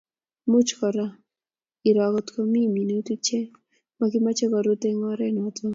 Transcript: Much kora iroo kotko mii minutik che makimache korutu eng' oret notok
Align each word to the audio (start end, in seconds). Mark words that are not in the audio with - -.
Much 0.51 0.71
kora 0.79 1.07
iroo 1.89 2.09
kotko 2.15 2.39
mii 2.53 2.73
minutik 2.77 3.19
che 3.27 3.39
makimache 3.99 4.45
korutu 4.51 4.85
eng' 4.89 5.05
oret 5.11 5.33
notok 5.35 5.65